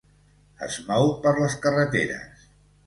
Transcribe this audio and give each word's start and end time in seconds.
Es 0.69 0.79
mou 0.89 1.13
per 1.27 1.35
les 1.43 1.59
carreteres. 1.67 2.51